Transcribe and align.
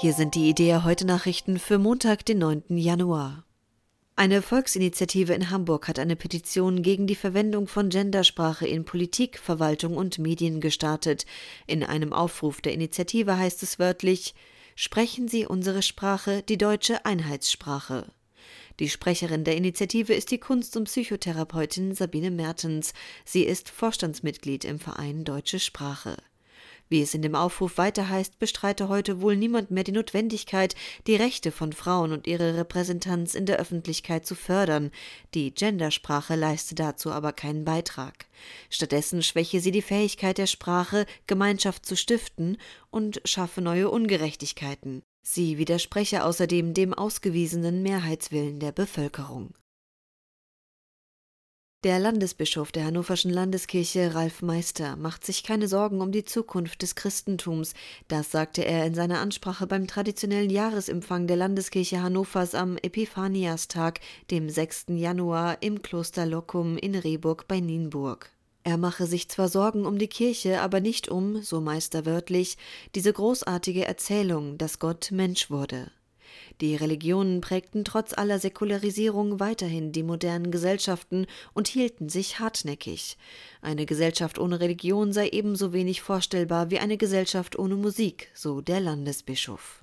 Hier 0.00 0.14
sind 0.14 0.34
die 0.34 0.48
Idee 0.48 0.76
heute 0.76 1.06
Nachrichten 1.06 1.58
für 1.58 1.76
Montag, 1.76 2.24
den 2.24 2.38
9. 2.38 2.78
Januar. 2.78 3.44
Eine 4.16 4.40
Volksinitiative 4.40 5.34
in 5.34 5.50
Hamburg 5.50 5.88
hat 5.88 5.98
eine 5.98 6.16
Petition 6.16 6.80
gegen 6.80 7.06
die 7.06 7.14
Verwendung 7.14 7.66
von 7.66 7.90
Gendersprache 7.90 8.66
in 8.66 8.86
Politik, 8.86 9.38
Verwaltung 9.38 9.98
und 9.98 10.18
Medien 10.18 10.62
gestartet. 10.62 11.26
In 11.66 11.84
einem 11.84 12.14
Aufruf 12.14 12.62
der 12.62 12.72
Initiative 12.72 13.36
heißt 13.36 13.62
es 13.62 13.78
wörtlich 13.78 14.34
Sprechen 14.74 15.28
Sie 15.28 15.44
unsere 15.44 15.82
Sprache, 15.82 16.42
die 16.48 16.56
deutsche 16.56 17.04
Einheitssprache. 17.04 18.10
Die 18.78 18.88
Sprecherin 18.88 19.44
der 19.44 19.56
Initiative 19.56 20.14
ist 20.14 20.30
die 20.30 20.40
Kunst- 20.40 20.78
und 20.78 20.84
Psychotherapeutin 20.84 21.94
Sabine 21.94 22.30
Mertens. 22.30 22.94
Sie 23.26 23.42
ist 23.42 23.68
Vorstandsmitglied 23.68 24.64
im 24.64 24.78
Verein 24.78 25.24
Deutsche 25.24 25.58
Sprache. 25.58 26.16
Wie 26.90 27.02
es 27.02 27.14
in 27.14 27.22
dem 27.22 27.36
Aufruf 27.36 27.78
weiter 27.78 28.08
heißt, 28.08 28.40
bestreite 28.40 28.88
heute 28.88 29.20
wohl 29.20 29.36
niemand 29.36 29.70
mehr 29.70 29.84
die 29.84 29.92
Notwendigkeit, 29.92 30.74
die 31.06 31.14
Rechte 31.14 31.52
von 31.52 31.72
Frauen 31.72 32.10
und 32.10 32.26
ihre 32.26 32.56
Repräsentanz 32.56 33.34
in 33.36 33.46
der 33.46 33.58
Öffentlichkeit 33.58 34.26
zu 34.26 34.34
fördern. 34.34 34.90
Die 35.32 35.54
Gendersprache 35.54 36.34
leiste 36.34 36.74
dazu 36.74 37.12
aber 37.12 37.32
keinen 37.32 37.64
Beitrag. 37.64 38.26
Stattdessen 38.70 39.22
schwäche 39.22 39.60
sie 39.60 39.70
die 39.70 39.82
Fähigkeit 39.82 40.36
der 40.36 40.48
Sprache, 40.48 41.06
Gemeinschaft 41.28 41.86
zu 41.86 41.96
stiften 41.96 42.58
und 42.90 43.22
schaffe 43.24 43.60
neue 43.60 43.88
Ungerechtigkeiten. 43.88 45.02
Sie 45.22 45.58
widerspreche 45.58 46.24
außerdem 46.24 46.74
dem 46.74 46.92
ausgewiesenen 46.92 47.84
Mehrheitswillen 47.84 48.58
der 48.58 48.72
Bevölkerung. 48.72 49.54
Der 51.82 51.98
Landesbischof 51.98 52.72
der 52.72 52.84
Hannoverschen 52.84 53.30
Landeskirche, 53.30 54.14
Ralf 54.14 54.42
Meister, 54.42 54.96
macht 54.96 55.24
sich 55.24 55.42
keine 55.42 55.66
Sorgen 55.66 56.02
um 56.02 56.12
die 56.12 56.26
Zukunft 56.26 56.82
des 56.82 56.94
Christentums. 56.94 57.72
Das 58.06 58.30
sagte 58.30 58.66
er 58.66 58.84
in 58.84 58.92
seiner 58.92 59.20
Ansprache 59.20 59.66
beim 59.66 59.86
traditionellen 59.86 60.50
Jahresempfang 60.50 61.26
der 61.26 61.38
Landeskirche 61.38 62.02
Hannovers 62.02 62.54
am 62.54 62.76
Epiphaniastag, 62.76 64.00
dem 64.30 64.50
6. 64.50 64.88
Januar 64.88 65.62
im 65.62 65.80
Kloster 65.80 66.26
Locum 66.26 66.76
in 66.76 66.94
Rehburg 66.94 67.48
bei 67.48 67.60
Nienburg. 67.60 68.30
Er 68.62 68.76
mache 68.76 69.06
sich 69.06 69.30
zwar 69.30 69.48
Sorgen 69.48 69.86
um 69.86 69.98
die 69.98 70.08
Kirche, 70.08 70.60
aber 70.60 70.80
nicht 70.80 71.08
um, 71.08 71.40
so 71.40 71.62
Meister 71.62 72.04
wörtlich, 72.04 72.58
diese 72.94 73.14
großartige 73.14 73.86
Erzählung, 73.86 74.58
dass 74.58 74.80
Gott 74.80 75.12
Mensch 75.12 75.48
wurde. 75.48 75.90
Die 76.60 76.76
Religionen 76.76 77.40
prägten 77.40 77.84
trotz 77.84 78.12
aller 78.12 78.38
Säkularisierung 78.38 79.40
weiterhin 79.40 79.92
die 79.92 80.02
modernen 80.02 80.50
Gesellschaften 80.50 81.26
und 81.54 81.68
hielten 81.68 82.08
sich 82.08 82.38
hartnäckig. 82.38 83.16
Eine 83.62 83.86
Gesellschaft 83.86 84.38
ohne 84.38 84.60
Religion 84.60 85.12
sei 85.12 85.28
ebenso 85.28 85.72
wenig 85.72 86.02
vorstellbar 86.02 86.70
wie 86.70 86.78
eine 86.78 86.96
Gesellschaft 86.96 87.58
ohne 87.58 87.76
Musik, 87.76 88.30
so 88.34 88.60
der 88.60 88.80
Landesbischof. 88.80 89.79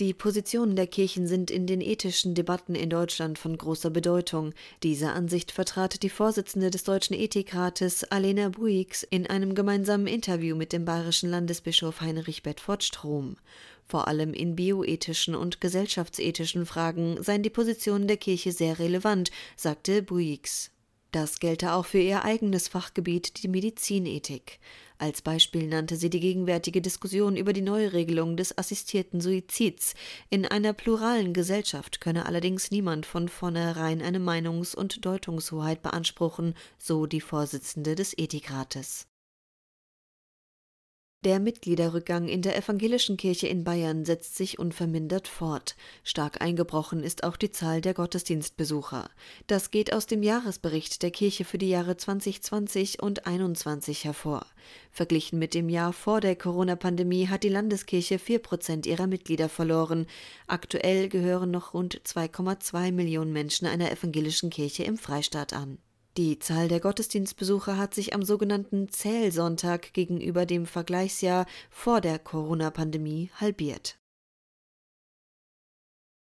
Die 0.00 0.14
Positionen 0.14 0.76
der 0.76 0.86
Kirchen 0.86 1.26
sind 1.26 1.50
in 1.50 1.66
den 1.66 1.82
ethischen 1.82 2.34
Debatten 2.34 2.74
in 2.74 2.88
Deutschland 2.88 3.38
von 3.38 3.58
großer 3.58 3.90
Bedeutung. 3.90 4.54
Diese 4.82 5.10
Ansicht 5.10 5.52
vertrat 5.52 6.02
die 6.02 6.08
Vorsitzende 6.08 6.70
des 6.70 6.84
Deutschen 6.84 7.14
Ethikrates 7.14 8.04
Alena 8.04 8.48
Buix 8.48 9.02
in 9.02 9.26
einem 9.26 9.54
gemeinsamen 9.54 10.06
Interview 10.06 10.56
mit 10.56 10.72
dem 10.72 10.86
bayerischen 10.86 11.28
Landesbischof 11.28 12.00
Heinrich 12.00 12.42
Bedford 12.42 12.82
Strom. 12.82 13.36
Vor 13.84 14.08
allem 14.08 14.32
in 14.32 14.56
bioethischen 14.56 15.34
und 15.34 15.60
gesellschaftsethischen 15.60 16.64
Fragen 16.64 17.22
seien 17.22 17.42
die 17.42 17.50
Positionen 17.50 18.08
der 18.08 18.16
Kirche 18.16 18.52
sehr 18.52 18.78
relevant, 18.78 19.30
sagte 19.54 20.02
Buix. 20.02 20.70
Das 21.12 21.40
gelte 21.40 21.72
auch 21.72 21.86
für 21.86 21.98
ihr 21.98 22.24
eigenes 22.24 22.68
Fachgebiet, 22.68 23.42
die 23.42 23.48
Medizinethik. 23.48 24.60
Als 24.96 25.22
Beispiel 25.22 25.66
nannte 25.66 25.96
sie 25.96 26.08
die 26.08 26.20
gegenwärtige 26.20 26.80
Diskussion 26.80 27.36
über 27.36 27.52
die 27.52 27.62
Neuregelung 27.62 28.36
des 28.36 28.56
assistierten 28.56 29.20
Suizids. 29.20 29.94
In 30.28 30.46
einer 30.46 30.72
pluralen 30.72 31.32
Gesellschaft 31.32 32.00
könne 32.00 32.26
allerdings 32.26 32.70
niemand 32.70 33.06
von 33.06 33.28
vornherein 33.28 34.02
eine 34.02 34.20
Meinungs- 34.20 34.76
und 34.76 35.04
Deutungshoheit 35.04 35.82
beanspruchen, 35.82 36.54
so 36.78 37.06
die 37.06 37.22
Vorsitzende 37.22 37.96
des 37.96 38.16
Ethikrates. 38.16 39.09
Der 41.22 41.38
Mitgliederrückgang 41.38 42.28
in 42.28 42.40
der 42.40 42.56
evangelischen 42.56 43.18
Kirche 43.18 43.46
in 43.46 43.62
Bayern 43.62 44.06
setzt 44.06 44.36
sich 44.36 44.58
unvermindert 44.58 45.28
fort. 45.28 45.76
Stark 46.02 46.40
eingebrochen 46.40 47.04
ist 47.04 47.24
auch 47.24 47.36
die 47.36 47.50
Zahl 47.50 47.82
der 47.82 47.92
Gottesdienstbesucher. 47.92 49.10
Das 49.46 49.70
geht 49.70 49.92
aus 49.92 50.06
dem 50.06 50.22
Jahresbericht 50.22 51.02
der 51.02 51.10
Kirche 51.10 51.44
für 51.44 51.58
die 51.58 51.68
Jahre 51.68 51.98
2020 51.98 53.02
und 53.02 53.18
2021 53.18 54.04
hervor. 54.04 54.46
Verglichen 54.92 55.38
mit 55.38 55.52
dem 55.52 55.68
Jahr 55.68 55.92
vor 55.92 56.22
der 56.22 56.36
Corona-Pandemie 56.36 57.28
hat 57.28 57.42
die 57.42 57.50
Landeskirche 57.50 58.18
vier 58.18 58.38
Prozent 58.38 58.86
ihrer 58.86 59.06
Mitglieder 59.06 59.50
verloren. 59.50 60.06
Aktuell 60.46 61.10
gehören 61.10 61.50
noch 61.50 61.74
rund 61.74 62.00
2,2 62.00 62.92
Millionen 62.92 63.34
Menschen 63.34 63.66
einer 63.66 63.92
evangelischen 63.92 64.48
Kirche 64.48 64.84
im 64.84 64.96
Freistaat 64.96 65.52
an. 65.52 65.76
Die 66.20 66.38
Zahl 66.38 66.68
der 66.68 66.80
Gottesdienstbesucher 66.80 67.78
hat 67.78 67.94
sich 67.94 68.14
am 68.14 68.22
sogenannten 68.22 68.90
Zählsonntag 68.90 69.94
gegenüber 69.94 70.44
dem 70.44 70.66
Vergleichsjahr 70.66 71.46
vor 71.70 72.02
der 72.02 72.18
Corona-Pandemie 72.18 73.30
halbiert. 73.36 73.98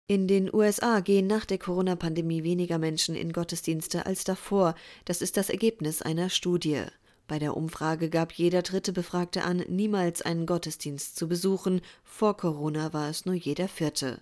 In 0.07 0.29
den 0.29 0.49
USA 0.53 1.01
gehen 1.01 1.27
nach 1.27 1.43
der 1.43 1.57
Corona-Pandemie 1.57 2.45
weniger 2.45 2.77
Menschen 2.77 3.15
in 3.15 3.33
Gottesdienste 3.33 4.05
als 4.05 4.23
davor. 4.23 4.75
Das 5.03 5.21
ist 5.21 5.35
das 5.35 5.49
Ergebnis 5.49 6.01
einer 6.01 6.29
Studie. 6.29 6.85
Bei 7.27 7.37
der 7.37 7.57
Umfrage 7.57 8.09
gab 8.09 8.31
jeder 8.31 8.61
dritte 8.61 8.93
Befragte 8.93 9.43
an, 9.43 9.57
niemals 9.67 10.21
einen 10.21 10.45
Gottesdienst 10.45 11.17
zu 11.17 11.27
besuchen. 11.27 11.81
Vor 12.05 12.37
Corona 12.37 12.93
war 12.93 13.09
es 13.09 13.25
nur 13.25 13.35
jeder 13.35 13.67
vierte. 13.67 14.21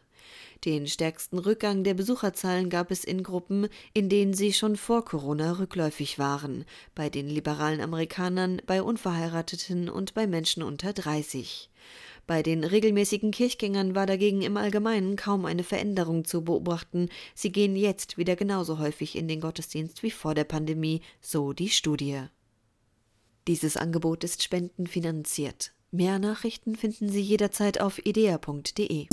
Den 0.65 0.87
stärksten 0.87 1.39
Rückgang 1.39 1.83
der 1.83 1.93
Besucherzahlen 1.93 2.69
gab 2.69 2.91
es 2.91 3.03
in 3.03 3.23
Gruppen, 3.23 3.69
in 3.93 4.09
denen 4.09 4.33
sie 4.33 4.51
schon 4.51 4.75
vor 4.75 5.05
Corona 5.05 5.53
rückläufig 5.53 6.19
waren, 6.19 6.65
bei 6.95 7.09
den 7.09 7.29
liberalen 7.29 7.79
Amerikanern, 7.79 8.61
bei 8.65 8.81
Unverheirateten 8.81 9.89
und 9.89 10.13
bei 10.13 10.27
Menschen 10.27 10.63
unter 10.63 10.91
30. 10.91 11.69
Bei 12.27 12.43
den 12.43 12.63
regelmäßigen 12.63 13.31
Kirchgängern 13.31 13.95
war 13.95 14.05
dagegen 14.05 14.43
im 14.43 14.55
Allgemeinen 14.55 15.15
kaum 15.15 15.45
eine 15.45 15.63
Veränderung 15.63 16.25
zu 16.25 16.43
beobachten. 16.43 17.09
Sie 17.33 17.51
gehen 17.51 17.75
jetzt 17.75 18.19
wieder 18.19 18.35
genauso 18.35 18.77
häufig 18.77 19.17
in 19.17 19.27
den 19.27 19.41
Gottesdienst 19.41 20.03
wie 20.03 20.11
vor 20.11 20.35
der 20.35 20.43
Pandemie, 20.43 21.01
so 21.21 21.53
die 21.53 21.69
Studie. 21.69 22.21
Dieses 23.47 23.77
Angebot 23.77 24.23
ist 24.23 24.43
spendenfinanziert. 24.43 25.71
Mehr 25.89 26.19
Nachrichten 26.19 26.75
finden 26.75 27.09
Sie 27.09 27.21
jederzeit 27.21 27.81
auf 27.81 28.05
idea.de. 28.05 29.07